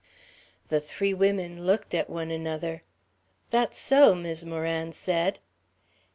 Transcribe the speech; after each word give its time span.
The 0.69 0.79
three 0.81 1.13
woman 1.13 1.63
looked 1.67 1.93
at 1.93 2.09
one 2.09 2.31
another. 2.31 2.81
"That's 3.51 3.77
so," 3.77 4.15
Mis' 4.15 4.43
Moran 4.43 4.93
said. 4.93 5.37